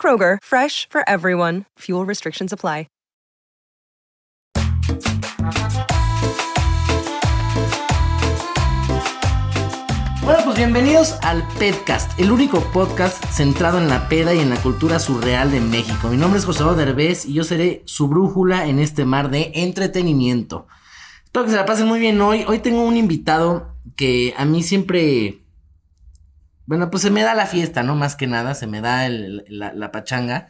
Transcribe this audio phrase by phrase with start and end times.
[0.00, 1.66] Kroger, fresh for everyone.
[1.78, 2.86] Fuel restrictions apply.
[10.24, 14.56] Bueno, pues bienvenidos al Pedcast, el único podcast centrado en la peda y en la
[14.56, 16.08] cultura surreal de México.
[16.08, 20.68] Mi nombre es José Derbez y yo seré su brújula en este mar de entretenimiento.
[21.24, 22.44] Espero que se la pasen muy bien hoy.
[22.46, 25.41] Hoy tengo un invitado que a mí siempre...
[26.66, 27.94] Bueno, pues se me da la fiesta, ¿no?
[27.94, 30.48] Más que nada, se me da la, pachanga.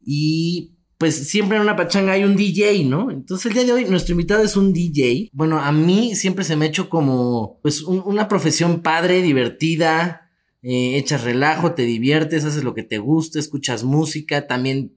[0.00, 3.10] Y pues siempre en una pachanga hay un DJ, ¿no?
[3.10, 5.30] Entonces el día de hoy nuestro invitado es un DJ.
[5.32, 10.30] Bueno, a mí siempre se me ha hecho como pues una profesión padre, divertida,
[10.62, 14.96] eh, echas relajo, te diviertes, haces lo que te gusta, escuchas música, también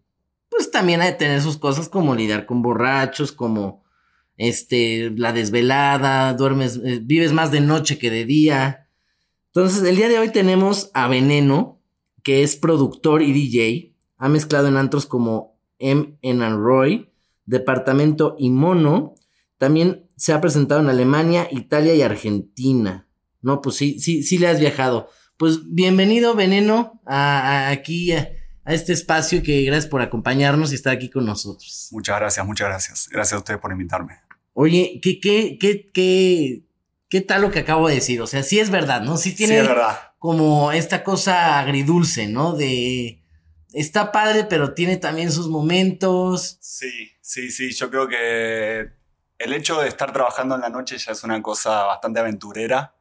[0.49, 3.83] pues también hay que tener sus cosas como lidiar con borrachos, como
[4.37, 8.86] este la desvelada, duermes, eh, vives más de noche que de día.
[9.57, 11.81] Entonces el día de hoy tenemos a Veneno,
[12.21, 16.15] que es productor y DJ, ha mezclado en antros como M.
[16.21, 17.09] en Roy,
[17.47, 19.15] Departamento y Mono.
[19.57, 23.07] También se ha presentado en Alemania, Italia y Argentina.
[23.41, 25.09] No, pues sí, sí, sí le has viajado.
[25.37, 28.29] Pues bienvenido, Veneno, a, aquí a,
[28.67, 31.87] este espacio que gracias por acompañarnos y estar aquí con nosotros.
[31.89, 33.09] Muchas gracias, muchas gracias.
[33.11, 34.19] Gracias a ustedes por invitarme.
[34.53, 36.66] Oye, ¿qué, qué, qué, qué,
[37.09, 38.21] qué tal lo que acabo de decir?
[38.21, 39.17] O sea, sí es verdad, ¿no?
[39.17, 39.69] Sí tiene sí
[40.19, 42.53] como esta cosa agridulce, ¿no?
[42.53, 43.21] De
[43.73, 46.57] está padre, pero tiene también sus momentos.
[46.61, 47.71] Sí, sí, sí.
[47.73, 48.91] Yo creo que
[49.37, 52.93] el hecho de estar trabajando en la noche ya es una cosa bastante aventurera.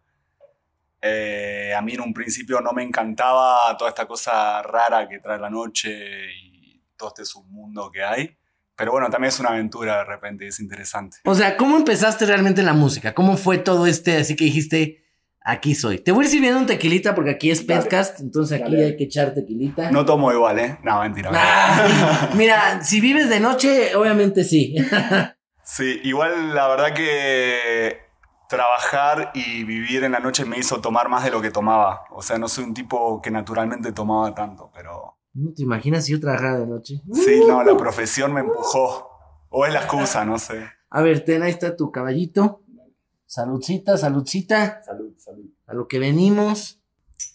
[1.01, 5.39] Eh, a mí en un principio no me encantaba toda esta cosa rara que trae
[5.39, 8.37] la noche y todo este submundo que hay.
[8.77, 11.19] Pero bueno, también es una aventura de repente, es interesante.
[11.25, 13.15] O sea, ¿cómo empezaste realmente la música?
[13.15, 14.19] ¿Cómo fue todo este?
[14.19, 15.07] Así que dijiste,
[15.49, 16.01] Aquí soy.
[16.01, 19.05] Te voy a ir sirviendo un tequilita porque aquí es podcast, entonces aquí hay que
[19.05, 19.93] echar tequilita.
[19.93, 20.77] No tomo igual, ¿eh?
[20.83, 21.31] No, mentira.
[22.35, 24.75] mira, si vives de noche, obviamente sí.
[25.63, 28.01] sí, igual la verdad que
[28.49, 32.07] trabajar y vivir en la noche me hizo tomar más de lo que tomaba.
[32.11, 35.16] O sea, no soy un tipo que naturalmente tomaba tanto, pero...
[35.37, 37.03] ¿No te imaginas si yo trabajara de noche?
[37.13, 39.11] Sí, no, la profesión me empujó.
[39.51, 40.67] O es la excusa, no sé.
[40.89, 42.63] A ver, ten, ahí está tu caballito.
[43.27, 44.83] Saludcita, saludcita.
[44.83, 45.45] Salud, salud.
[45.67, 46.81] A lo que venimos,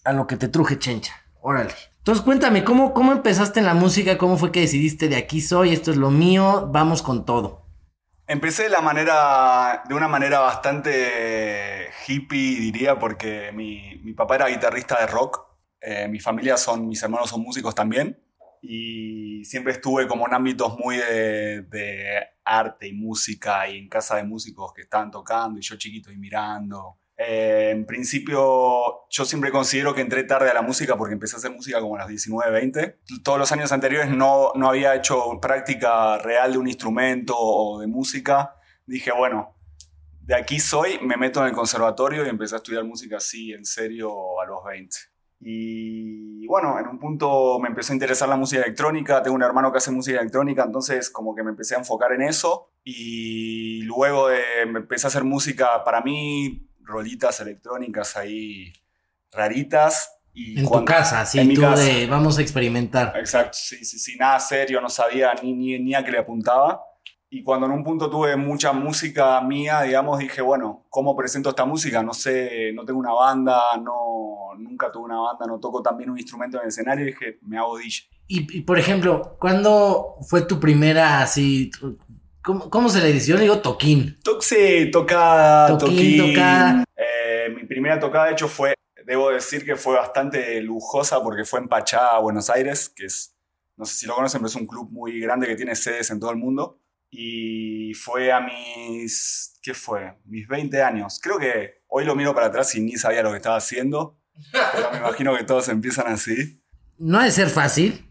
[0.04, 1.14] a lo que te truje, chencha.
[1.42, 1.74] Órale.
[2.00, 4.18] Entonces cuéntame, ¿cómo, ¿cómo empezaste en la música?
[4.18, 7.68] ¿Cómo fue que decidiste de aquí soy, esto es lo mío, vamos con todo?
[8.26, 14.48] Empecé de la manera, de una manera bastante hippie, diría, porque mi, mi papá era
[14.48, 15.51] guitarrista de rock.
[15.82, 18.18] Eh, mi familia son, mis hermanos son músicos también
[18.62, 24.24] y siempre estuve como en ámbitos muy de, arte y música y en casa de
[24.24, 26.98] músicos que estaban tocando y yo chiquito y mirando.
[27.18, 31.40] Eh, en principio, yo siempre considero que entré tarde a la música porque empecé a
[31.40, 33.00] hacer música como a los 19, 20.
[33.24, 37.88] Todos los años anteriores no, no había hecho práctica real de un instrumento o de
[37.88, 38.56] música.
[38.86, 39.56] Dije, bueno,
[40.22, 43.66] de aquí soy, me meto en el conservatorio y empecé a estudiar música así, en
[43.66, 44.98] serio, a los 20.
[45.44, 49.72] Y bueno, en un punto me empezó a interesar la música electrónica, tengo un hermano
[49.72, 54.28] que hace música electrónica, entonces como que me empecé a enfocar en eso y luego
[54.28, 58.72] de, empecé a hacer música para mí, rolitas electrónicas ahí
[59.32, 60.20] raritas.
[60.34, 63.14] Y en tu casa, sí, tú de vamos a experimentar.
[63.18, 66.82] Exacto, sí, sí, sí, nada serio, no sabía ni, ni, ni a qué le apuntaba.
[67.34, 71.64] Y cuando en un punto tuve mucha música mía, digamos, dije, bueno, ¿cómo presento esta
[71.64, 72.04] música?
[72.04, 76.20] No sé, no tengo una banda, no, nunca tuve una banda, no toco también un
[76.20, 78.10] instrumento en el escenario, y dije, me hago DJ.
[78.28, 81.72] Y, por ejemplo, ¿cuándo fue tu primera así?
[82.44, 83.32] ¿Cómo, se le dice?
[83.32, 84.20] Yo le digo toquín.
[84.42, 86.34] sí, tocada, toquín.
[86.34, 86.84] tocada.
[86.98, 88.74] Eh, mi primera tocada, de hecho, fue,
[89.06, 93.38] debo decir que fue bastante lujosa porque fue en Pachá, Buenos Aires, que es
[93.82, 96.20] no sé si lo conocen, pero es un club muy grande que tiene sedes en
[96.20, 96.81] todo el mundo.
[97.14, 100.18] Y fue a mis, ¿qué fue?
[100.26, 101.20] Mis 20 años.
[101.22, 104.18] Creo que hoy lo miro para atrás y ni sabía lo que estaba haciendo,
[104.52, 106.64] pero me imagino que todos empiezan así.
[106.98, 108.08] No ha de ser fácil,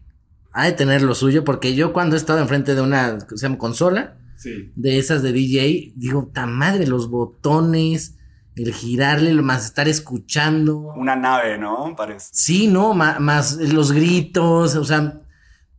[0.53, 3.57] ha de tener lo suyo, porque yo cuando he estado enfrente de una se llama
[3.57, 4.71] consola, Sí.
[4.75, 8.17] de esas de DJ, digo, ta madre, los botones,
[8.55, 10.77] el girarle, más estar escuchando.
[10.95, 11.95] Una nave, ¿no?
[11.95, 12.29] Parece.
[12.33, 15.21] Sí, no, Ma- más los gritos, o sea,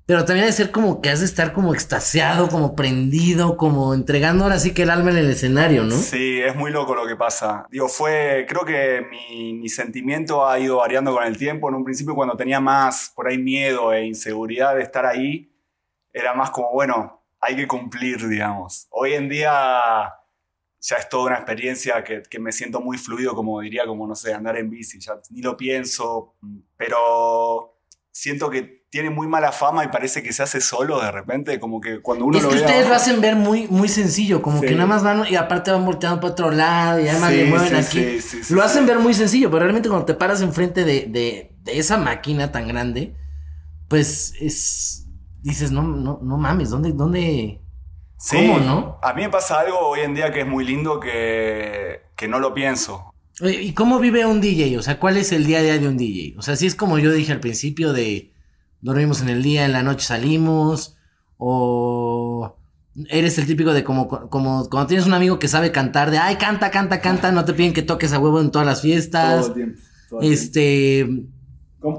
[0.07, 3.95] pero también ha de ser como que has de estar como extasiado, como prendido, como
[3.95, 5.95] entregando ahora sí que el alma en el escenario, ¿no?
[5.95, 7.67] Sí, es muy loco lo que pasa.
[7.71, 11.69] Digo, fue, creo que mi, mi sentimiento ha ido variando con el tiempo.
[11.69, 15.53] En un principio cuando tenía más por ahí miedo e inseguridad de estar ahí,
[16.13, 18.87] era más como, bueno, hay que cumplir, digamos.
[18.91, 19.81] Hoy en día
[20.81, 24.17] ya es toda una experiencia que, que me siento muy fluido, como diría, como, no
[24.17, 24.99] sé, andar en bici.
[24.99, 26.35] Ya ni lo pienso,
[26.77, 27.79] pero
[28.13, 31.81] siento que tiene muy mala fama y parece que se hace solo de repente, como
[31.81, 34.61] que cuando uno es lo que ve ustedes lo hacen ver muy, muy sencillo, como
[34.61, 34.67] Sí.
[34.67, 37.45] que nada más van y aparte van volteando para otro lado y además Sí, le
[37.47, 38.53] mueven sí, aquí.
[38.55, 41.97] lo hacen ver muy sencillo, pero realmente cuando te paras enfrente de, de, de esa
[41.97, 43.17] máquina tan grande,
[43.89, 44.99] pues es.
[45.41, 47.61] Dices, no, no, no mames, ¿dónde, dónde?
[48.19, 48.99] Sí, ¿Cómo, no?
[49.03, 52.39] A mí me pasa algo hoy en día que es muy lindo que, que no
[52.39, 53.12] lo pienso.
[53.43, 54.79] Oye, ¿Y cómo vive un DJ?
[54.79, 56.37] O sea, ¿cuál es el día a día de un DJ?
[56.39, 58.33] O sea, si es como yo dije al principio de
[58.81, 60.97] dormimos en el día, en la noche salimos,
[61.39, 62.57] o
[63.09, 66.37] eres el típico de como, como cuando tienes un amigo que sabe cantar, de ay,
[66.37, 69.53] canta, canta, canta, no te piden que toques a huevo en todas las fiestas.
[69.55, 69.81] tiempo.
[70.21, 71.09] Este,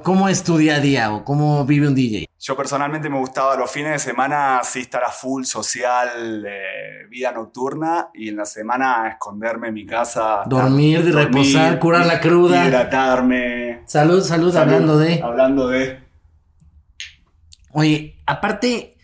[0.03, 2.27] ¿cómo es tu día a día o cómo vive un DJ?
[2.39, 7.31] Yo personalmente me gustaba los fines de semana sí estar a full social, eh, vida
[7.31, 10.43] nocturna, y en la semana esconderme en mi casa.
[10.45, 12.65] Dormir, reposar, curar la cruda.
[12.67, 13.83] Hidratarme.
[13.85, 14.73] Salud, salud, Salud.
[14.73, 15.21] hablando de.
[15.21, 15.99] Hablando de...
[17.71, 18.97] Oye, aparte,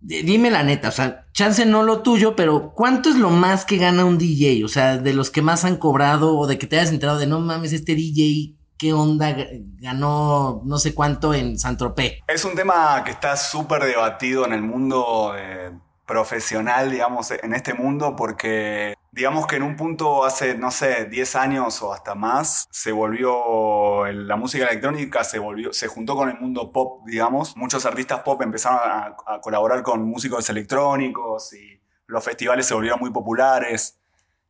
[0.00, 3.64] di- dime la neta, o sea, chance no lo tuyo, pero ¿cuánto es lo más
[3.64, 4.64] que gana un DJ?
[4.64, 7.26] O sea, de los que más han cobrado o de que te hayas enterado de
[7.26, 9.36] no mames, este DJ, ¿qué onda?
[9.80, 12.20] Ganó no sé cuánto en San Tropez.
[12.26, 15.72] Es un tema que está súper debatido en el mundo eh,
[16.06, 21.36] profesional, digamos, en este mundo, porque digamos que en un punto hace, no sé, 10
[21.36, 26.38] años o hasta más, se volvió, la música electrónica se volvió, se juntó con el
[26.38, 27.56] mundo pop, digamos.
[27.56, 28.78] Muchos artistas pop empezaron
[29.26, 33.98] a colaborar con músicos electrónicos y los festivales se volvieron muy populares.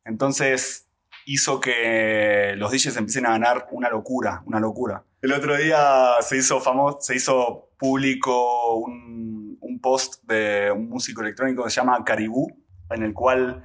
[0.05, 0.88] Entonces
[1.29, 5.03] hizo que los DJs empiecen a ganar una locura, una locura.
[5.21, 11.21] El otro día se hizo famoso, se hizo público un, un post de un músico
[11.21, 12.47] electrónico que se llama Caribú,
[12.89, 13.63] en el cual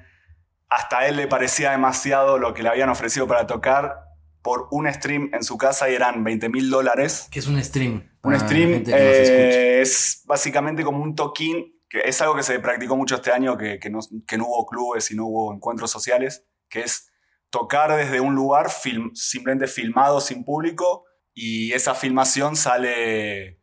[0.69, 3.95] hasta a él le parecía demasiado lo que le habían ofrecido para tocar
[4.43, 7.29] por un stream en su casa y eran 20 mil dólares.
[7.31, 8.11] Que es un stream.
[8.23, 13.15] Un stream eh, es básicamente como un toquín, que es algo que se practicó mucho
[13.15, 16.81] este año, que, que no, que no hubo clubes y no hubo encuentros sociales, que
[16.81, 17.11] es
[17.59, 23.61] tocar desde un lugar film- simplemente filmado sin público y esa filmación sale,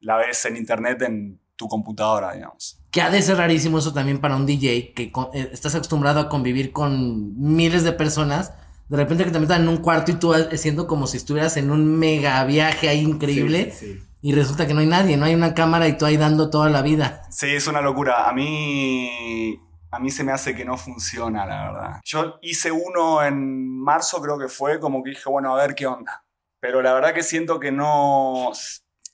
[0.00, 2.78] la ves en internet en tu computadora, digamos.
[2.92, 6.20] Que ha de ser rarísimo eso también para un DJ, que con- eh, estás acostumbrado
[6.20, 8.52] a convivir con miles de personas.
[8.88, 11.70] De repente que te metan en un cuarto y tú siendo como si estuvieras en
[11.70, 13.72] un mega viaje ahí increíble.
[13.72, 14.02] Sí, sí, sí.
[14.24, 16.70] Y resulta que no hay nadie, no hay una cámara y tú ahí dando toda
[16.70, 17.22] la vida.
[17.30, 18.28] Sí, es una locura.
[18.28, 19.58] A mí,
[19.92, 22.00] a mí se me hace que no funciona, la verdad.
[22.04, 25.86] Yo hice uno en marzo, creo que fue, como que dije, bueno, a ver qué
[25.86, 26.24] onda.
[26.60, 28.50] Pero la verdad que siento que no...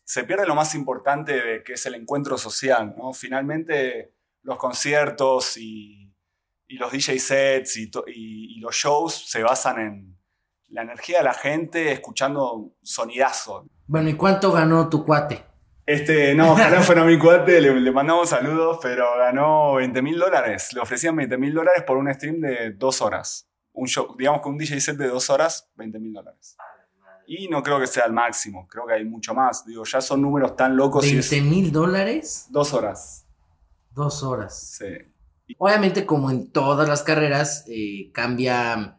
[0.05, 3.13] Se pierde lo más importante de que es el encuentro social, ¿no?
[3.13, 6.15] Finalmente los conciertos y,
[6.69, 10.19] los DJ sets y- y los shows se basan en
[10.69, 13.67] la energía de la gente escuchando sonidazo.
[13.87, 15.45] Bueno, ¿y cuánto ganó tu cuate?
[15.89, 20.75] Este, no, ojalá fuera mi cuate, le, le mandamos saludos, pero ganó 20 mil dólares.
[20.75, 23.49] Le ofrecían 20 mil dólares por un stream de dos horas.
[23.73, 26.59] Un show, digamos que un DJ set de dos horas, 20 mil dólares.
[27.27, 29.65] Y no creo que sea el máximo, creo que hay mucho más.
[29.65, 32.49] Digo, ya son números tan locos y es ¿20 mil dólares?
[32.51, 33.27] dos horas.
[33.91, 34.77] Dos horas.
[34.77, 35.55] Sí.
[35.57, 38.98] Obviamente, como en todas las carreras, eh, cambia.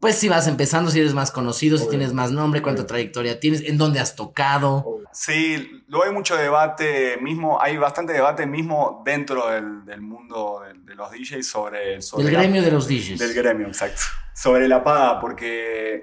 [0.00, 1.90] Pues si vas empezando, si eres más conocido, si Obvio.
[1.90, 4.98] tienes más nombre, cuánta trayectoria tienes, en dónde has tocado.
[5.12, 10.72] Sí, luego hay mucho debate mismo, hay bastante debate mismo dentro del, del mundo de,
[10.80, 12.00] de los DJs sobre...
[12.00, 13.18] sobre Del la- gremio de los DJs.
[13.18, 14.00] Del gremio, exacto.
[14.34, 16.02] Sobre la paga, porque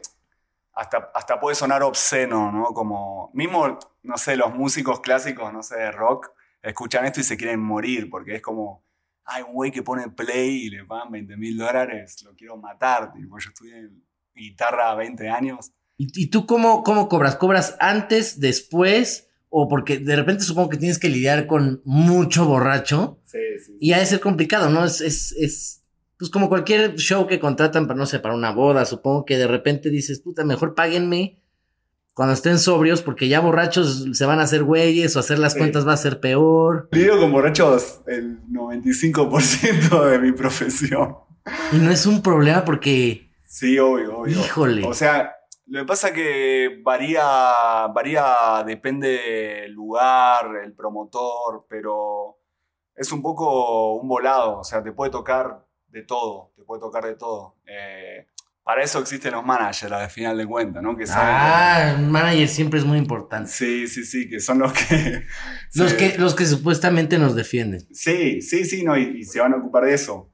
[0.73, 2.65] hasta, hasta puede sonar obsceno, ¿no?
[2.65, 6.29] Como, mismo, no sé, los músicos clásicos, no sé, de rock,
[6.61, 8.83] escuchan esto y se quieren morir, porque es como,
[9.27, 13.13] hay un güey que pone play y le pagan 20 mil dólares, lo quiero matar,
[13.13, 13.89] tipo, yo estudié
[14.33, 15.71] guitarra 20 años.
[15.97, 17.35] ¿Y, y tú cómo, cómo cobras?
[17.35, 23.19] ¿Cobras antes, después o porque de repente supongo que tienes que lidiar con mucho borracho.
[23.25, 23.77] Sí, sí.
[23.79, 24.85] Y ha de ser complicado, ¿no?
[24.85, 25.83] Es, es, es,
[26.17, 29.47] pues como cualquier show que contratan para, no sé, para una boda, supongo que de
[29.47, 31.41] repente dices, puta, mejor páguenme
[32.17, 35.59] cuando estén sobrios, porque ya borrachos se van a hacer güeyes o hacer las Sí.
[35.59, 36.89] cuentas va a ser peor.
[36.91, 41.15] Lidio con borrachos el 95% de mi profesión.
[41.71, 44.39] Y no es un problema porque, Sí, obvio, obvio.
[44.39, 44.85] híjole.
[44.85, 45.31] O sea,
[45.67, 47.23] lo que pasa que varía,
[47.93, 49.07] varía, depende
[49.61, 52.39] del lugar, el promotor, pero
[52.95, 57.05] es un poco un volado, o sea, te puede tocar de todo, te puede tocar
[57.05, 57.55] de todo.
[57.67, 58.25] Eh,
[58.67, 60.97] para eso existen los managers, al final de cuentas, ¿no?
[60.97, 63.49] Que saben ah, un manager siempre es muy importante.
[63.49, 65.23] Sí, sí, sí, que son los que...
[65.73, 67.87] Los se- que, los que supuestamente nos defienden.
[67.93, 70.33] Sí, sí, sí, no, y, y se van a ocupar de eso.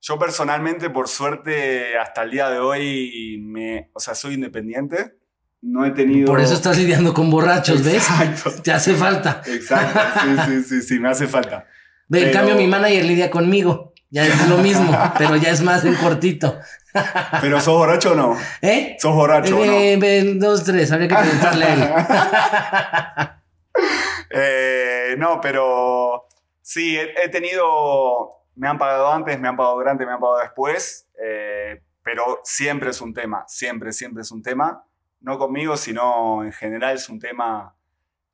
[0.00, 5.16] Yo personalmente, por suerte, hasta el día de hoy, me, o sea, soy independiente.
[5.60, 6.26] No he tenido...
[6.26, 7.94] Por eso estás lidiando con borrachos, ¿ves?
[7.94, 8.52] Exacto.
[8.62, 9.42] Te hace falta.
[9.46, 11.58] Exacto, sí, sí, sí, sí, me hace falta.
[11.58, 11.66] En
[12.08, 13.91] Pero- cambio, mi manager lidia conmigo.
[14.12, 16.60] Ya es lo mismo, pero ya es más en cortito.
[17.40, 18.36] Pero ¿sos borracho o no?
[18.60, 18.94] ¿Eh?
[19.00, 19.72] ¿Sos borracho o no?
[19.72, 23.38] Eh, dos, tres, habría que preguntarle a él.
[24.34, 26.26] Eh, no, pero
[26.62, 30.38] sí, he, he tenido, me han pagado antes, me han pagado durante, me han pagado
[30.38, 34.86] después, eh, pero siempre es un tema, siempre, siempre es un tema,
[35.20, 37.76] no conmigo, sino en general es un tema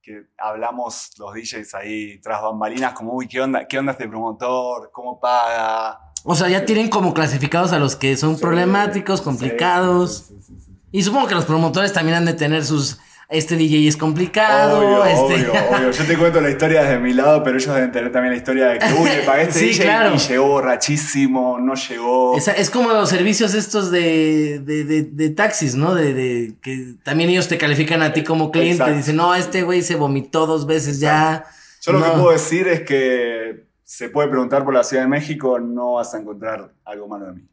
[0.09, 4.91] que hablamos los DJs ahí tras bambalinas, como, uy, ¿qué onda, qué onda este promotor?
[4.93, 6.01] ¿Cómo paga?
[6.25, 10.27] O sea, ya tienen como clasificados a los que son Sí, problemáticos, complicados.
[10.29, 10.73] sí, sí.
[10.91, 12.99] Y supongo que los promotores también han de tener sus.
[13.31, 14.79] Este DJ es complicado.
[14.79, 15.51] Obvio, este...
[15.51, 15.91] obvio, obvio.
[15.91, 18.69] Yo te cuento la historia desde mi lado, pero ellos deben tener también la historia
[18.69, 20.15] de que, uy, le pagué este Sí, DJ claro.
[20.15, 22.39] y llegó borrachísimo, no llegó.
[22.39, 25.95] Es como los servicios estos de, de, de, de taxis, ¿no?
[25.95, 28.77] De, que también ellos te califican a ti como cliente.
[28.77, 28.97] Exacto.
[28.97, 31.45] Dicen, no, este güey se vomitó dos veces ya.
[31.83, 35.59] Yo lo que puedo decir es que se puede preguntar por la Ciudad de México,
[35.59, 37.49] no vas a encontrar algo malo de mí.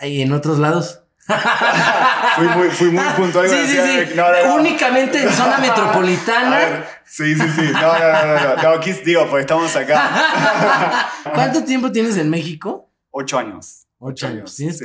[0.00, 1.02] Y en otros lados.
[2.36, 4.14] Fui muy, fui muy puntual Sí, sí, sí.
[4.14, 4.54] No, no, no.
[4.56, 6.56] Únicamente en zona metropolitana.
[6.56, 7.70] ver, sí, sí, sí.
[7.72, 8.56] No, no, no, no.
[8.56, 11.10] No, no aquí digo, pues estamos acá.
[11.34, 12.90] ¿Cuánto tiempo tienes en México?
[13.10, 13.86] Ocho años.
[13.98, 14.54] Ocho años.
[14.54, 14.84] Tienes sí.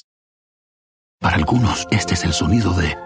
[1.21, 2.97] Para algunos, este es el sonido de,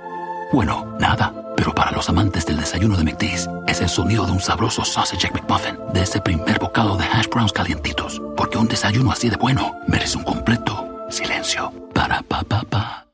[0.54, 1.54] bueno, nada.
[1.58, 5.30] Pero para los amantes del desayuno de McDee's, es el sonido de un sabroso sausage
[5.34, 8.22] McMuffin, de ese primer bocado de hash browns calientitos.
[8.38, 11.74] Porque un desayuno así de bueno merece un completo silencio.
[11.94, 13.12] Para pa pa pa.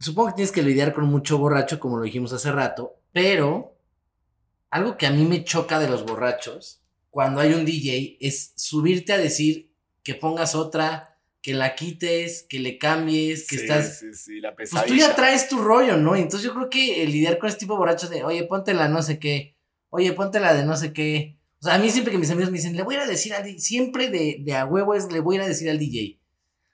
[0.00, 3.78] Supongo que tienes que lidiar con mucho borracho, como lo dijimos hace rato, pero
[4.70, 9.12] algo que a mí me choca de los borrachos cuando hay un DJ es subirte
[9.12, 9.72] a decir
[10.02, 11.15] que pongas otra,
[11.46, 14.00] que la quites, que le cambies, que Sí, estás...
[14.00, 14.92] Sí, sí, la Pues pesadilla.
[14.92, 16.16] tú ya traes tu rollo, ¿no?
[16.16, 18.88] Entonces yo creo que el lidiar con este tipo de borrachos de, oye, ponte la
[18.88, 19.56] no sé qué,
[19.90, 21.38] oye, ponte la de no sé qué.
[21.60, 23.06] O sea, a mí siempre que mis amigos me dicen, le voy a ir a
[23.06, 25.70] decir al DJ, siempre de, de a huevo es, le voy a ir a decir
[25.70, 26.18] al DJ.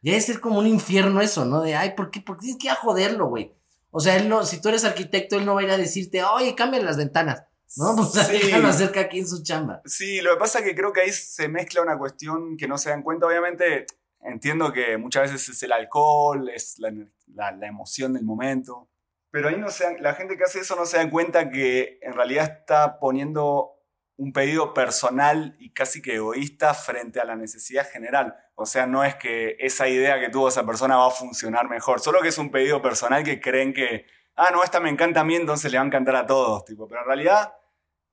[0.00, 1.61] Ya debe ser como un infierno eso, ¿no?
[1.61, 2.23] De, ay, ¿por qué?
[2.23, 3.52] Porque tienes que ir a joderlo, güey.
[3.91, 6.25] O sea, él no, si tú eres arquitecto, él no va a ir a decirte,
[6.25, 7.43] oye, cambia las ventanas.
[7.76, 8.33] No, pues Sí.
[8.33, 9.83] déjalo hacer que aquí en su chamba.
[9.85, 12.79] Sí, lo que pasa es que creo que ahí se mezcla una cuestión que no
[12.79, 13.26] se dan cuenta.
[13.26, 13.85] Obviamente,
[14.23, 16.93] entiendo que muchas veces es el alcohol, es la,
[17.35, 18.88] la- la emoción del momento.
[19.31, 22.12] Pero ahí no se la gente que hace eso no se dan cuenta que en
[22.12, 23.71] realidad está poniendo
[24.17, 28.37] un pedido personal y casi que egoísta frente a la necesidad general.
[28.55, 32.00] O sea, no es que esa idea que tuvo esa persona va a funcionar mejor,
[32.00, 34.05] solo que es un pedido personal que creen que,
[34.37, 36.64] ah, no, esta me encanta a mí, entonces le va a encantar a todos.
[36.67, 36.87] Tipo.
[36.87, 37.55] Pero en realidad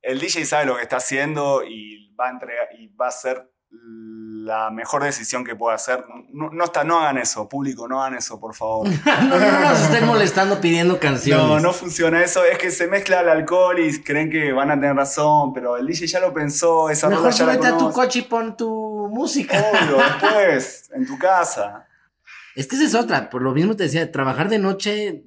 [0.00, 3.49] el DJ sabe lo que está haciendo y va a entregar y va a ser
[3.72, 6.04] la mejor decisión que pueda hacer.
[6.32, 8.88] No, no, está, no hagan eso, público, no hagan eso, por favor.
[9.06, 11.46] no, no nos estén molestando pidiendo canciones.
[11.46, 12.44] No, no funciona eso.
[12.44, 15.86] Es que se mezcla el alcohol y creen que van a tener razón, pero el
[15.86, 19.56] DJ ya lo pensó, esa Mejor ya la a tu coche y pon tu música.
[19.58, 21.86] Obvio, después, en tu casa.
[22.56, 25.24] Es que esa es otra, por lo mismo te decía, trabajar de noche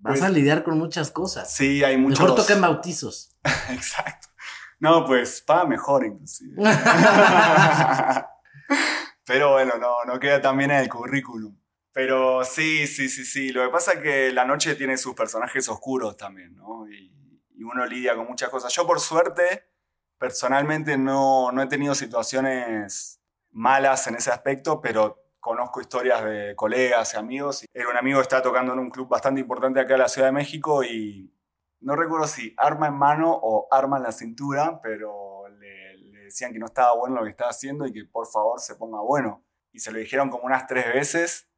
[0.00, 1.52] vas Pues- a lidiar con muchas cosas.
[1.52, 2.20] Sí, hay muchos.
[2.20, 3.30] Mejor toca en bautizos.
[3.70, 4.28] Exacto.
[4.80, 6.54] No, pues paga mejor inclusive.
[9.26, 11.56] Pero bueno, no, no queda tan bien en el currículum.
[11.92, 13.50] Pero sí, sí, sí, sí.
[13.50, 16.88] Lo que pasa es que la noche tiene sus personajes oscuros también, ¿no?
[16.88, 17.12] Y,
[17.56, 18.72] y uno lidia con muchas cosas.
[18.72, 19.68] Yo por suerte,
[20.18, 23.20] personalmente no, no he tenido situaciones
[23.50, 27.64] malas en ese aspecto, pero conozco historias de colegas y amigos.
[27.72, 30.28] Era un amigo que estaba tocando en un club bastante importante acá en la Ciudad
[30.28, 31.32] de México y
[31.80, 36.52] no recuerdo si arma en mano o arma en la cintura, pero le, le decían
[36.52, 39.44] que no estaba bueno lo que estaba haciendo y que por favor se ponga bueno.
[39.72, 41.48] Y se lo dijeron como unas tres veces.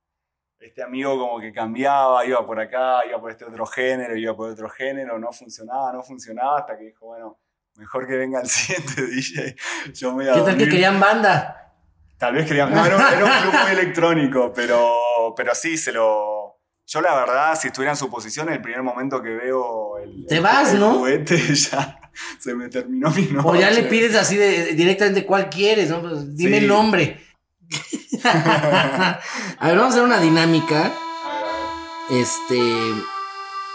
[0.58, 4.50] Este amigo como que cambiaba, iba por acá, iba por este otro género, iba por
[4.50, 7.38] otro género, no funcionaba, no funcionaba, hasta que dijo, bueno,
[7.76, 9.56] mejor que venga el siguiente DJ.
[9.94, 10.68] Yo me voy a ¿Qué tal que dormir".
[10.70, 11.56] querían banda?
[12.18, 12.74] Tal vez querían.
[12.74, 16.29] No, era un, era un club muy electrónico, pero, pero sí, se lo.
[16.92, 20.26] Yo, la verdad, si estuviera en su posición, el primer momento que veo el.
[20.26, 20.94] Te el- vas, el ¿no?
[20.94, 22.00] juguete, ya
[22.40, 23.48] se me terminó mi noche.
[23.48, 26.00] O ya le pides así de, directamente cuál quieres, ¿no?
[26.00, 26.64] Pues dime Sí.
[26.64, 27.20] el nombre.
[28.24, 29.20] a
[29.62, 30.92] ver, vamos a hacer una dinámica.
[32.10, 32.60] Este.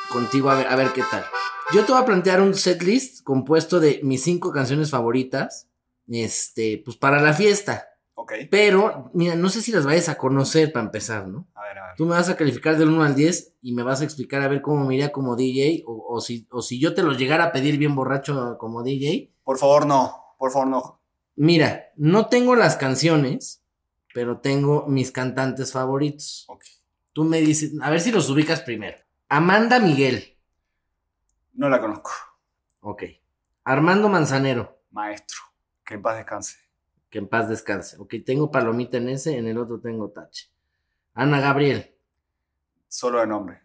[0.10, 1.26] Contigo, a ver, a ver qué tal.
[1.74, 5.68] Yo te voy a plantear un setlist compuesto de mis cinco canciones favoritas.
[6.08, 7.88] Este, pues para la fiesta.
[8.18, 11.48] Ok, Pero, mira, no sé si las vayas a conocer para empezar, ¿no?
[11.54, 11.96] a ver, a ver.
[11.98, 14.48] Tú me vas a calificar del 1 al 10 y me vas a explicar a
[14.48, 17.44] ver cómo me iría como DJ o, o si, o si yo te los llegara
[17.46, 19.34] a pedir bien borracho como DJ.
[19.44, 20.36] Por favor, no.
[20.38, 21.02] Por favor, no.
[21.36, 23.62] Mira, no tengo las canciones,
[24.14, 26.46] pero tengo mis cantantes favoritos.
[26.48, 26.64] Ok.
[27.12, 28.98] Tú me dices, a ver si los ubicas primero.
[29.28, 30.38] Amanda Miguel.
[31.54, 32.12] No la conozco.
[32.80, 33.04] Ok.
[33.66, 34.80] Armando Manzanero.
[34.92, 35.40] Maestro.
[35.86, 36.58] Que en paz descanse.
[37.16, 37.96] Que en paz descanse.
[37.98, 40.50] Ok, tengo palomita en ese, en el otro tengo tache.
[41.14, 41.96] Ana Gabriel.
[42.90, 43.62] Solo de nombre.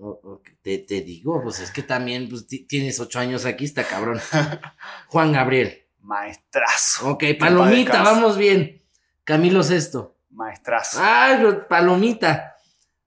[0.00, 3.84] O- Te, te digo, pues es que también pues, ti- tienes ocho años aquí, está
[3.84, 4.18] cabrón.
[5.08, 5.82] Juan Gabriel.
[6.00, 7.10] Maestrazo.
[7.10, 8.82] Ok, palomita, vamos bien.
[9.24, 10.16] Camilo Sesto.
[10.30, 11.00] Maestrazo.
[11.02, 12.54] Ay, pero palomita.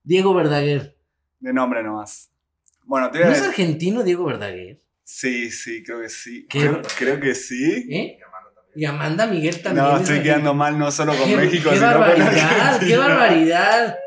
[0.04, 0.96] Diego Verdaguer.
[1.40, 2.30] De nombre nomás.
[2.84, 4.80] Bueno, te voy a ¿No es argentino Diego Verdaguer?
[5.02, 6.46] Sí, sí, creo que sí.
[6.48, 7.88] Creo que sí.
[7.90, 8.20] ¿Eh?
[8.74, 9.86] Y Amanda Miguel también.
[9.86, 12.94] No, es estoy quedando mal no solo con Qué, México, qué sino con barbaridad, qué
[12.94, 12.98] Argentina.
[12.98, 13.98] barbaridad.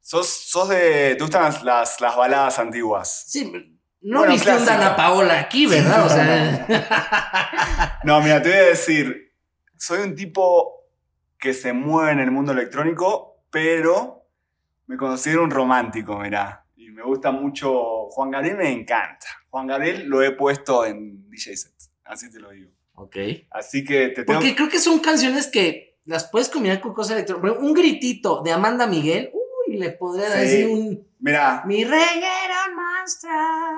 [0.00, 1.14] Sos, sos de.
[1.16, 3.24] ¿Te gustan las, las, baladas antiguas?
[3.26, 3.50] Sí,
[4.02, 4.64] no Bueno, viste un.
[4.64, 6.04] Dana Paola aquí, ¿verdad?
[6.04, 9.32] O sea, No, mira, te voy a decir.
[9.76, 10.84] Soy un tipo
[11.38, 14.26] que se mueve en el mundo electrónico, pero
[14.86, 16.66] me considero un romántico, mirá.
[16.76, 18.08] Y me gusta mucho.
[18.10, 19.26] Juan Gabriel me encanta.
[19.48, 21.90] Juan Gabriel lo he puesto en DJ sets.
[22.04, 22.70] Así te lo digo.
[22.94, 23.16] Ok.
[23.50, 24.38] Así que te tengo.
[24.40, 27.58] Porque creo que son canciones que las puedes combinar con cosas electrónicas.
[27.62, 29.30] Un gritito de Amanda Miguel,
[29.66, 30.38] uy, le podría Sí.
[30.40, 31.06] decir un.
[31.20, 33.32] Mira, Mi reguero monstruo.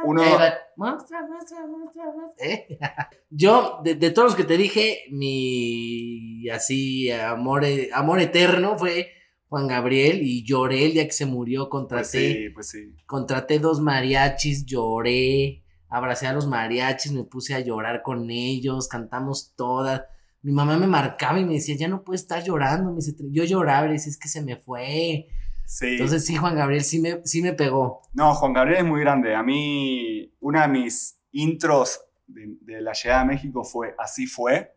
[0.04, 0.22] Uno-
[0.76, 2.34] monstruo, monstruo, monstruo.
[2.40, 2.66] ¿Eh?
[3.30, 9.12] Yo, de, de todos los que te dije, mi así amor, amor eterno fue
[9.48, 11.62] Juan Gabriel y lloré el día que se murió.
[11.62, 12.92] pues Contraté, sí, pues sí.
[13.06, 19.54] contraté dos mariachis, lloré, abracé a los mariachis, me puse a llorar con ellos, cantamos
[19.56, 20.02] todas.
[20.42, 22.90] Mi mamá me marcaba y me decía, ya no puedes estar llorando.
[22.90, 25.26] Me dice, yo lloraba y decía, es que se me fue.
[25.64, 25.86] Sí.
[25.92, 28.02] Entonces sí, Juan Gabriel sí me, sí me pegó.
[28.14, 29.34] No, Juan Gabriel es muy grande.
[29.34, 34.72] A mí, una de mis intros de, de la llegada a México fue Así fue,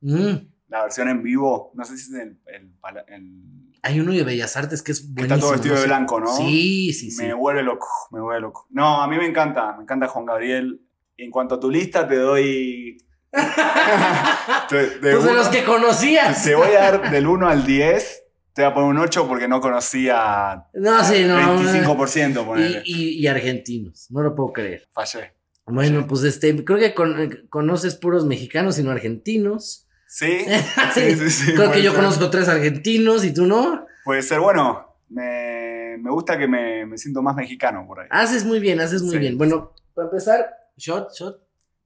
[0.00, 0.48] Mm.
[0.68, 1.72] la versión en vivo.
[1.74, 2.40] No sé si es el.
[2.46, 5.34] el- Hay uno de Bellas Artes que es buenísimo.
[5.36, 6.36] está todo vestido no de blanco, ¿no?
[6.36, 7.22] Sí, sí, sí.
[7.22, 8.66] Me vuelve loco, me vuelve loco.
[8.70, 10.80] No, a mí me encanta, me encanta Juan Gabriel.
[11.16, 12.98] En cuanto a tu lista, te doy.
[13.32, 16.42] de Pues de los que conocías.
[16.42, 18.22] te voy a dar del 1 al 10.
[18.52, 21.36] Te voy a poner un 8 porque no conocía No, sí, no.
[21.62, 22.82] 25%, ponele.
[22.84, 24.88] Y, y- y argentinos, no lo puedo creer.
[24.92, 25.34] Fallé.
[25.66, 29.86] Bueno, pues este, creo que con- conoces puros mexicanos y no argentinos.
[30.12, 30.44] ¿Sí?
[30.94, 31.54] Sí, sí, sí.
[31.54, 32.00] creo que yo ser.
[32.00, 33.86] conozco tres argentinos y tú no.
[34.04, 38.08] Puede ser, bueno, me, me gusta que me, me siento más mexicano por ahí.
[38.10, 39.18] Haces muy bien, haces muy Sí.
[39.18, 39.38] bien.
[39.38, 41.36] Bueno, para empezar, shot, shot.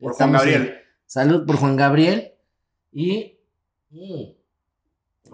[0.01, 0.63] por Juan Gabriel.
[0.69, 0.75] en-
[1.07, 2.33] Salud por Juan Gabriel.
[2.93, 3.39] Y.
[3.91, 4.23] mm.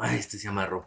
[0.01, 0.87] Ay, este se amarró.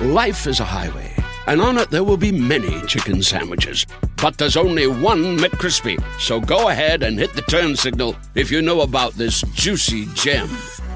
[0.00, 1.10] Life is a highway,
[1.46, 3.86] and on it there will be many chicken sandwiches.
[4.20, 5.96] But there's only one McCrispy.
[6.18, 10.48] So go ahead and hit the turn signal if you know about this juicy gem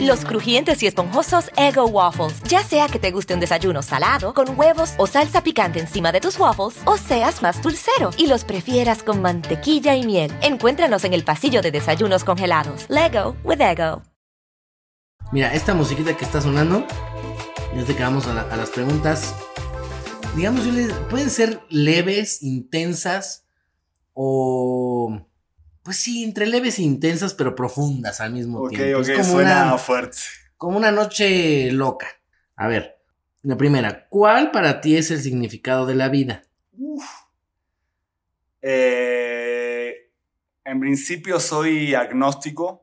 [0.00, 2.42] Los crujientes y esponjosos Ego Waffles.
[2.44, 6.20] Ya sea que te guste un desayuno salado, con huevos o salsa picante encima de
[6.20, 10.32] tus waffles, o seas más dulcero y los prefieras con mantequilla y miel.
[10.42, 12.86] Encuéntranos en el pasillo de desayunos congelados.
[12.88, 14.02] Lego with Ego.
[15.32, 16.86] Mira, esta musiquita que está sonando
[17.74, 19.34] Desde que vamos a, la- a las preguntas,
[20.36, 20.64] digamos,
[21.10, 23.44] pueden ser leves, intensas
[24.12, 25.26] o.
[25.84, 29.00] Pues sí, entre leves e intensas, pero profundas al mismo tiempo.
[29.00, 30.16] ok, es como suena una, fuerte.
[30.56, 32.08] como una noche loca.
[32.56, 32.98] A ver,
[33.42, 36.44] la primera, ¿cuál para ti es el significado de la vida?
[36.72, 37.04] Uf.
[38.62, 40.10] Eh,
[40.64, 42.82] en principio soy agnóstico,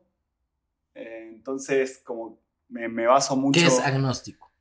[0.94, 2.38] eh, entonces como
[2.70, 4.52] me, me baso mucho ¿Qué es agnóstico?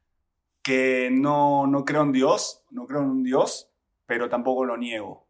[0.63, 3.69] que no, no creo en Dios, no creo en un Dios,
[4.07, 5.27] pero tampoco lo niego.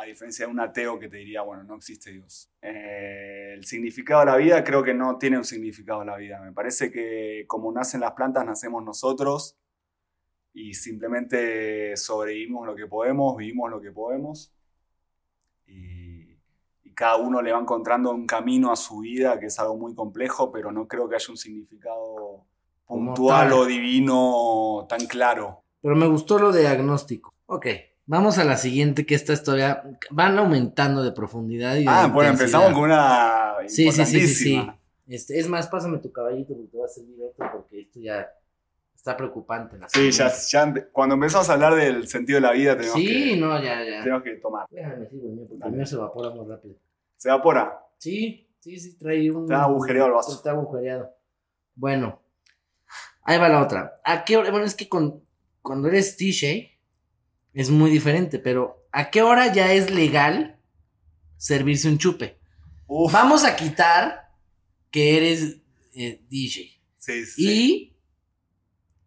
[0.00, 2.50] A diferencia de un ateo que te diría, bueno, no existe Dios.
[2.62, 6.40] Eh, el significado de la vida creo que no tiene un significado la vida.
[6.40, 9.58] Me parece que como nacen las plantas, nacemos nosotros
[10.54, 14.54] y simplemente sobrevivimos lo que podemos, vivimos lo que podemos
[15.66, 16.38] y,
[16.82, 19.94] y cada uno le va encontrando un camino a su vida que es algo muy
[19.94, 22.46] complejo, pero no creo que haya un significado
[22.86, 25.62] puntual o divino tan claro.
[25.82, 27.34] Pero me gustó lo de agnóstico.
[27.44, 27.66] Ok,
[28.10, 32.30] vamos a la siguiente, que esta historia van aumentando de profundidad y de Ah, bueno,
[32.30, 34.70] empezamos con una Sí, sí, sí, sí, sí.
[35.06, 38.28] Este, es más, pásame tu caballito porque te va a servir otro porque esto ya
[38.94, 39.78] está preocupante.
[39.78, 43.30] la Sí, ya, ya cuando empezamos a hablar del sentido de la vida tenemos, Sí,
[43.30, 44.02] que, no, ya, ya.
[44.02, 44.66] tenemos que tomar.
[44.70, 46.74] Déjame decir el mío porque mío se evapora muy rápido.
[47.16, 47.78] Se evapora.
[47.98, 49.44] Sí, sí, sí, trae un.
[49.44, 50.32] Está agujereado el vaso.
[50.32, 51.14] Está agujereado.
[51.76, 52.20] Bueno,
[53.22, 54.00] ahí va la otra.
[54.04, 54.50] ¿A qué hora?
[54.50, 55.22] Bueno, es que con,
[55.62, 56.79] cuando eres TJ
[57.54, 60.58] es muy diferente, pero ¿a qué hora ya es legal
[61.36, 62.38] servirse un chupe?
[62.86, 64.30] Uf, Vamos a quitar
[64.90, 65.56] que eres
[65.94, 67.34] eh, DJ sí, sí.
[67.36, 67.96] y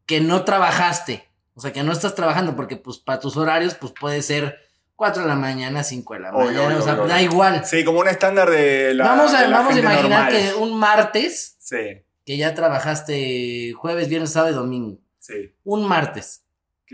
[0.05, 1.29] que no trabajaste.
[1.55, 4.57] O sea, que no estás trabajando porque pues para tus horarios pues puede ser
[4.95, 6.77] 4 de la mañana, 5 de la mañana.
[6.77, 7.65] o sea, da igual.
[7.65, 10.31] Sí, como un estándar de la vamos a, de la vamos a imaginar normal.
[10.31, 11.77] que un martes, Sí,
[12.25, 14.99] que ya trabajaste jueves, viernes, sábado y domingo.
[15.19, 15.53] sí.
[15.63, 16.42] Un martes.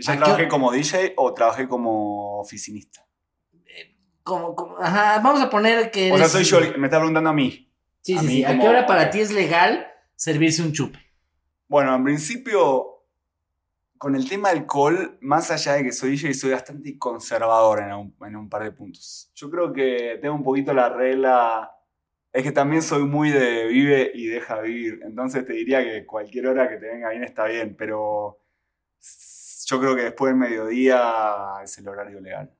[0.00, 0.48] Que yo ¿A qué trabajé hora?
[0.48, 3.06] como DJ o trabajé como oficinista.
[4.22, 7.30] Como, como- ajá, vamos a poner que O sea, eres- soy yo, me está preguntando
[7.30, 7.72] a mí.
[8.02, 8.44] Sí, a sí, mí sí.
[8.44, 10.98] ¿A como- qué hora para ti es legal servirse un chupe?
[11.68, 13.04] Bueno, en principio,
[13.98, 18.14] con el tema alcohol, más allá de que soy DJ, soy bastante conservador en un,
[18.26, 19.30] en un par de puntos.
[19.34, 21.70] Yo creo que tengo un poquito la regla.
[22.32, 25.00] Es que también soy muy de vive y deja vivir.
[25.02, 28.38] Entonces te diría que cualquier hora que te venga bien está bien, pero
[29.70, 31.02] yo creo que después del mediodía
[31.62, 32.50] es el horario legal.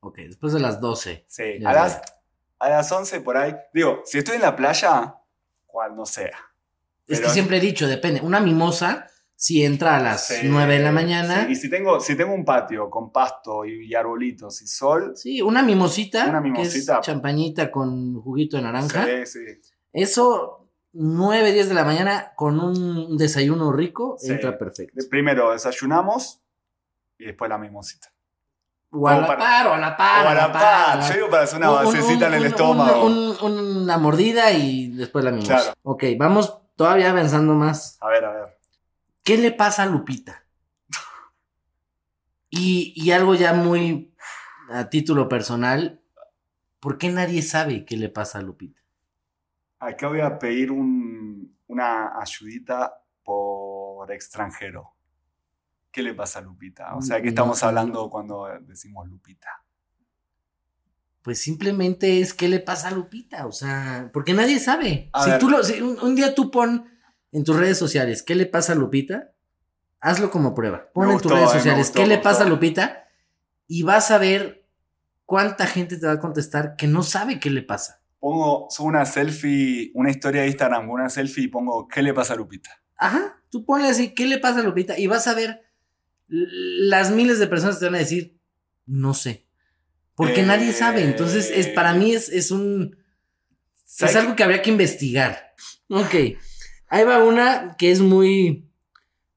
[0.00, 1.24] Ok, después de las 12.
[1.28, 2.02] Sí, a las,
[2.58, 3.54] a las 11 por ahí.
[3.72, 5.14] Digo, si estoy en la playa,
[5.66, 6.36] cuando sea.
[7.06, 8.20] Es que siempre he dicho, depende.
[8.20, 11.46] Una mimosa, si entra a las Sí, 9 de la mañana.
[11.46, 15.12] sí, Y si tengo, si tengo un patio con pasto y, y arbolitos y sol,
[15.16, 16.26] Sí, una mimosita.
[16.28, 16.98] Una Que mimosita.
[16.98, 19.04] es champañita con juguito de naranja.
[19.06, 19.40] sí, sí.
[19.92, 20.65] Eso,
[20.98, 24.32] 9, 10 de la mañana, con un desayuno rico, Sí.
[24.32, 24.98] entra perfecto.
[25.10, 26.40] Primero desayunamos
[27.18, 28.12] y después la mimosita.
[28.90, 30.26] O a la par, o a la par.
[30.26, 31.00] o a la par.
[31.08, 33.04] Yo digo para hacer una Un- un- basecita en el estómago.
[33.04, 35.54] un- un- una mordida y después la mimosa.
[35.54, 35.72] Claro.
[35.82, 37.98] Ok, vamos todavía avanzando más.
[38.00, 38.58] A ver, a ver.
[39.22, 40.44] ¿Qué le pasa a Lupita?
[42.48, 44.14] Y, y algo ya muy
[44.70, 46.00] a título personal,
[46.80, 48.80] ¿por qué nadie sabe qué le pasa a Lupita?
[49.86, 54.94] Acá voy a pedir un- una ayudita por extranjero.
[55.90, 56.94] ¿Qué le pasa a Lupita?
[56.96, 57.68] O sea, ¿qué No, estamos no.
[57.68, 59.48] hablando cuando decimos Lupita?
[61.22, 65.10] Pues simplemente es qué le pasa a Lupita, o sea, porque nadie sabe.
[65.12, 65.38] A si ver.
[65.40, 66.88] tú lo, si un, un día tú pon
[67.32, 69.32] en tus redes sociales qué le pasa a Lupita,
[70.00, 70.88] hazlo como prueba.
[70.94, 72.46] Pon Me en tus redes eh, sociales gustó, qué le pasa a.
[72.46, 73.08] Lupita
[73.66, 74.64] y vas a ver
[75.24, 78.00] cuánta gente te va a contestar que no sabe qué le pasa.
[78.18, 82.34] Pongo, subo una selfie, una historia de Instagram una selfie y pongo ¿qué le pasa
[82.34, 82.70] a Lupita?
[82.96, 84.98] Ajá, tú ponle así, ¿qué le pasa a Lupita?
[84.98, 85.62] Y vas a ver
[86.28, 88.38] las miles de personas te van a decir,
[88.86, 89.46] no sé.
[90.14, 91.02] Porque Eh, nadie sabe.
[91.04, 92.96] Entonces, es, para mí es, es un.
[93.84, 95.54] ¿Sabes Es algo que habría que investigar.
[95.88, 96.14] Ok.
[96.88, 98.70] Ahí va una que es muy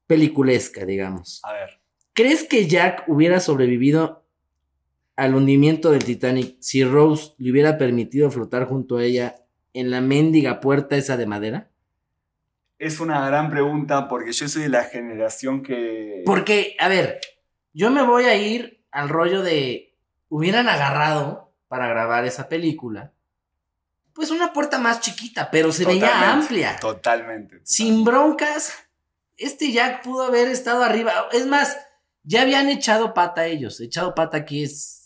[0.06, 1.40] peliculesca, digamos.
[1.44, 1.80] A ver.
[2.14, 4.19] ¿Crees que Jack hubiera sobrevivido
[5.20, 9.36] al hundimiento del Titanic si Rose le hubiera permitido flotar junto a ella
[9.74, 11.70] en la mendiga puerta esa de madera?
[12.78, 16.22] Es una gran pregunta porque yo soy de la generación que...
[16.24, 17.20] Porque, a ver,
[17.74, 19.94] yo me voy a ir al rollo de.
[20.30, 23.12] Hubieran agarrado para grabar esa película.
[24.14, 26.76] Pues una puerta más chiquita, pero se veía amplia.
[26.80, 27.60] Totalmente.
[27.64, 28.10] Sin totalmente.
[28.10, 28.74] broncas.
[29.36, 31.12] Este Jack pudo haber estado arriba.
[31.32, 31.76] Es más,
[32.22, 33.82] ya habían echado pata ellos.
[33.82, 34.99] Echado pata aquí es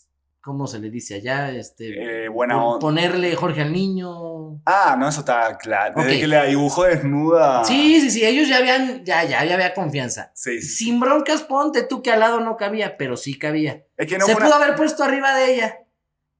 [0.45, 1.49] ¿cómo se le dice allá?
[1.49, 2.79] Este, Eh, buena onda.
[2.79, 4.61] Ponerle Jorge al niño.
[4.63, 5.95] Ah, no, eso está claro.
[5.97, 6.19] Desde Ok.
[6.21, 7.65] que la dibujó desnuda.
[7.65, 10.31] Sí, sí, sí, ellos ya habían, ya, ya, ya había confianza.
[10.35, 10.85] Sí, sí.
[10.85, 13.83] Sin broncas, ponte tú que al lado no cabía, pero sí cabía.
[13.97, 15.79] Es que no Se pudo una- haber puesto arriba de ella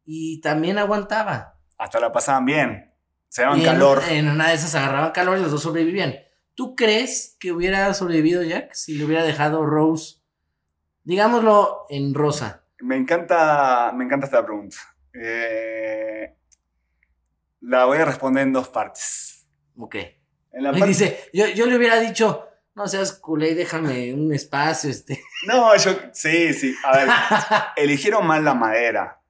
[0.05, 1.57] y también aguantaba.
[1.77, 2.93] Hasta la pasaban bien.
[3.27, 4.03] Se daban en- calor.
[4.09, 6.13] En, una de esas agarraban calor y los dos sobrevivían.
[6.53, 10.17] ¿Tú crees que hubiera sobrevivido Jack si le hubiera dejado Rose,
[11.03, 12.63] digámoslo, en rosa?
[12.79, 14.77] Me encanta, me encanta esta pregunta.
[15.13, 16.35] Eh,
[17.61, 19.47] la voy a responder en dos partes.
[19.77, 19.95] Ok.
[20.51, 24.89] En la parte- dice, yo, yo le hubiera dicho, no seas culé, déjame un espacio,
[24.89, 25.21] este.
[25.47, 25.91] No, yo.
[26.13, 26.75] Sí, sí.
[26.83, 27.09] A ver,
[27.77, 29.21] eligieron mal la madera.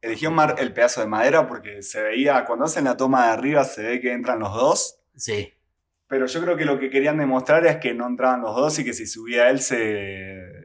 [0.00, 3.64] Eligieron mal el pedazo de madera porque se veía, cuando hacen la toma de arriba,
[3.64, 5.00] se ve que entran los dos.
[5.16, 5.50] sí.
[6.06, 8.84] Pero yo creo que lo que querían demostrar es que no entraban los dos y
[8.84, 10.63] que si subía él se,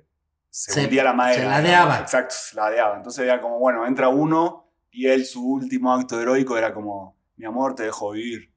[0.50, 1.42] se, Se- hundía la madera.
[1.42, 2.00] se ladeaba.
[2.00, 2.98] Exacto, se ladeaba.
[2.98, 7.46] Entonces era como, bueno, entra uno y él, su último acto heroico era como, mi
[7.46, 8.52] amor, te dejo vivir.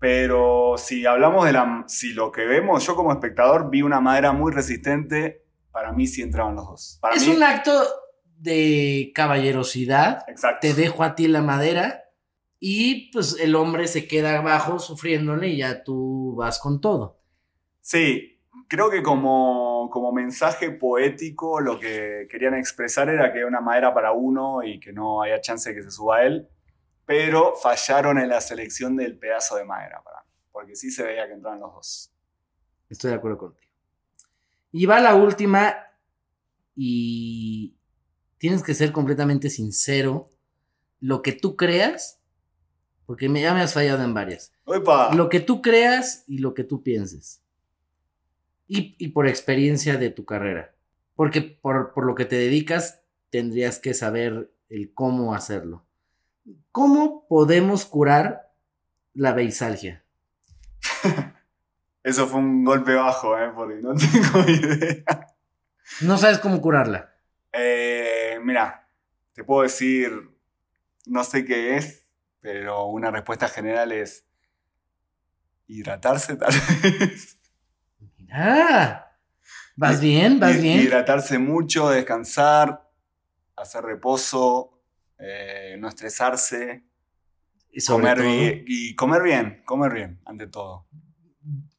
[0.00, 1.84] Pero si hablamos de la.
[1.88, 6.22] Si lo que vemos, yo como espectador vi una madera muy resistente, para mí sí
[6.22, 6.98] entraban los dos.
[7.00, 7.72] Para es mí, un acto
[8.36, 10.22] de caballerosidad.
[10.28, 10.60] Exacto.
[10.60, 12.04] Te dejo a ti la madera
[12.60, 17.20] y pues el hombre se queda abajo sufriéndole y ya tú vas con todo.
[17.80, 23.60] Sí, creo que como, como mensaje poético lo que querían expresar era que era una
[23.60, 26.48] madera para uno y que no había chance de que se suba él,
[27.04, 31.26] pero fallaron en la selección del pedazo de madera para mí, porque sí se veía
[31.26, 32.12] que entraban los dos.
[32.88, 33.72] Estoy de acuerdo contigo.
[34.72, 35.76] Y va la última
[36.74, 37.76] y
[38.38, 40.30] tienes que ser completamente sincero.
[41.00, 42.20] Lo que tú creas,
[43.06, 44.52] porque ya me has fallado en varias.
[44.64, 45.14] ¡Opa!
[45.14, 47.42] Lo que tú creas y lo que tú pienses.
[48.68, 50.74] Y, y por experiencia de tu carrera.
[51.16, 55.84] Porque por, por lo que te dedicas, tendrías que saber el cómo hacerlo.
[56.70, 58.52] ¿Cómo podemos curar
[59.14, 60.04] la beisalgia?
[62.02, 63.50] Eso fue un golpe bajo, ¿eh?
[63.54, 65.04] porque no tengo idea.
[66.00, 67.14] No sabes cómo curarla.
[67.52, 68.88] Eh, mira,
[69.32, 70.30] te puedo decir,
[71.06, 72.04] no sé qué es,
[72.40, 74.24] pero una respuesta general es
[75.66, 77.37] hidratarse tal vez.
[78.30, 79.10] Ah,
[79.76, 80.80] vas bien, vas bien.
[80.80, 82.88] Hidratarse mucho, descansar,
[83.56, 84.80] hacer reposo,
[85.18, 86.84] eh, no estresarse,
[87.70, 90.86] Y comer bien, y comer bien, comer bien, ante todo.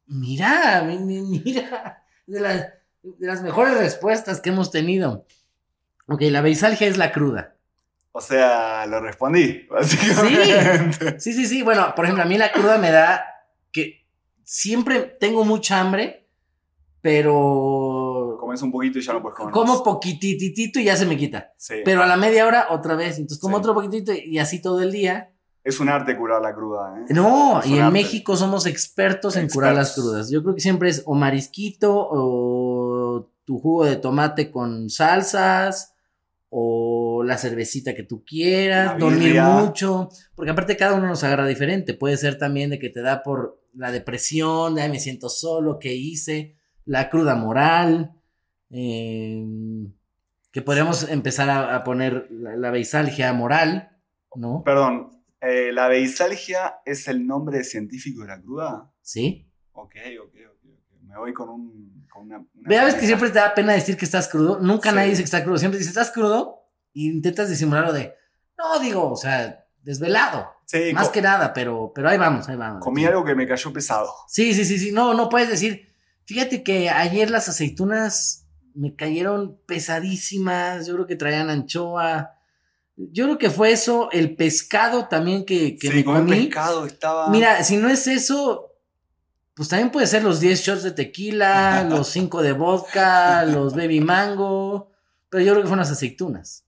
[0.07, 2.67] Mira, mi- mi- mira, de, las-
[3.03, 5.25] de las mejores respuestas que hemos tenido.
[6.07, 7.55] Ok, la beisalgia es la cruda.
[8.11, 11.19] O sea, lo respondí, básicamente.
[11.19, 11.61] Sí, sí, sí.
[11.63, 13.23] Bueno, por ejemplo, a mí la cruda me da
[13.71, 14.07] que
[14.43, 16.27] siempre tengo mucha hambre,
[17.01, 19.53] pero Comes un poquito y ya no puedes comer.
[19.53, 19.81] como más.
[19.81, 21.53] poquititito y ya se me quita.
[21.57, 21.75] Sí.
[21.85, 23.17] Pero a la media hora otra vez.
[23.17, 23.59] Entonces como Sí.
[23.59, 25.31] otro poquitito y así todo el día.
[25.63, 27.13] Es un arte curar la cruda, ¿eh?
[27.13, 27.93] No, Es y en arte.
[27.93, 30.29] México somos expertos en curar las crudas.
[30.31, 35.93] Yo creo que siempre es o marisquito o tu jugo de tomate con salsas
[36.49, 41.93] o la cervecita que tú quieras, dormir mucho, porque aparte cada uno nos agarra diferente.
[41.93, 45.77] Puede ser también de que te da por la depresión, de ay, me siento solo,
[45.77, 46.55] ¿qué hice?
[46.89, 48.13] La cruda moral,
[48.71, 49.45] eh,
[50.51, 53.91] que podríamos empezar a, a poner la, la beisalgia moral,
[54.35, 54.63] ¿no?
[54.63, 58.91] Perdón, eh, ¿la beisalgia es el nombre científico de la cruda?
[59.01, 59.47] ¿Sí?
[59.73, 60.69] Ok, ok, ok.
[61.03, 62.07] Me voy con un.
[62.11, 64.59] Con una, una Vea, ves que siempre te da pena decir que estás crudo.
[64.59, 64.95] Nunca Sí.
[64.95, 65.57] nadie dice que está crudo.
[65.59, 66.63] Siempre dice, ¿estás crudo?
[66.91, 68.13] Y intentas disimularlo de,
[68.57, 70.49] no, digo, o sea, desvelado.
[70.65, 72.83] Sí, Más que nada, pero, pero ahí vamos, ahí vamos.
[72.83, 74.07] comí algo que me cayó pesado.
[74.27, 74.91] Sí, sí, sí, sí.
[74.91, 75.88] No, no puedes decir,
[76.29, 80.85] fíjate que ayer las aceitunas me cayeron pesadísimas.
[80.85, 82.35] Yo creo que traían anchoa.
[82.95, 84.11] Yo creo que fue eso.
[84.11, 86.45] El pescado también que, que sí, me comí comí.
[86.45, 87.31] pescado, estaba.
[87.31, 88.75] Mira, si no es eso,
[89.55, 93.99] pues también puede ser los 10 shots de tequila, los 5 de vodka, los baby
[93.99, 94.91] mango,
[95.29, 96.63] pero yo creo que fueron las aceitunas.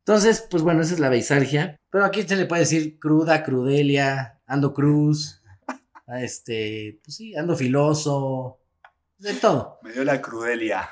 [0.00, 1.80] Entonces, pues bueno, esa es la beisalgia.
[1.90, 5.44] Pero aquí se le puede decir cruda, crudelia, ando cruz,
[6.08, 8.58] este, pues sí, ando filoso,
[9.18, 9.78] de todo.
[9.82, 10.88] Me dio la crudelia.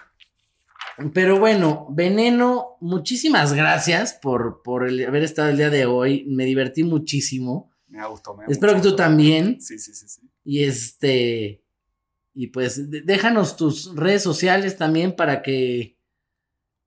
[1.15, 6.25] Pero bueno, Veneno, muchísimas gracias por, por el haber estado el día de hoy.
[6.29, 7.73] Me divertí muchísimo.
[7.89, 8.37] Me gustado.
[8.37, 9.61] me Espero que tú también.
[9.61, 10.21] Sí, sí, sí, sí.
[10.45, 11.63] Y este.
[12.35, 15.99] Y pues déjanos tus redes sociales también para que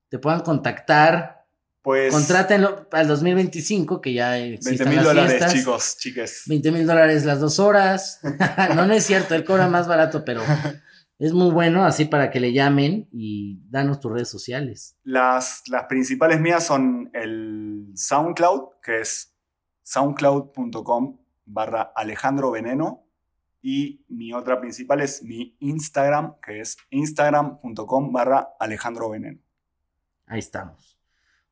[0.08, 1.46] te puedan contactar.
[1.82, 2.12] Pues.
[2.12, 5.54] Contrátenlo el 2025, que ya 20 existan mil dólares, fiestas.
[5.54, 6.42] chicos, chiques.
[6.46, 8.18] 20 mil dólares las dos horas.
[8.74, 10.42] no, no es cierto, él cobra más barato, pero,
[11.18, 14.98] Es muy bueno, así para que le llamen y danos tus redes sociales.
[15.02, 19.34] Las, las principales mías son el SoundCloud, que es
[19.82, 23.04] soundcloud.com barra Alejandro Veneno.
[23.62, 29.40] Y mi otra principal es mi Instagram, que es instagram.com barra Alejandro Veneno.
[30.26, 30.98] Ahí estamos.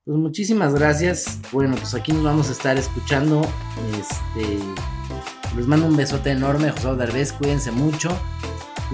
[0.04, 1.40] Pues muchísimas gracias.
[1.50, 3.40] Bueno, pues aquí nos vamos a estar escuchando.
[3.98, 4.58] Este,
[5.56, 7.32] les mando un besote enorme, José Derbez.
[7.32, 8.10] Cuídense mucho.